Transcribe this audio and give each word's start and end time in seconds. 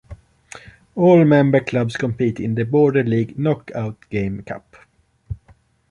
All 0.95 1.25
member 1.25 1.59
clubs 1.59 1.95
compete 1.95 2.39
in 2.39 2.55
the 2.55 2.65
Border 2.65 3.03
League 3.03 3.37
Knock-Out 3.37 4.07
Cup. 4.47 4.75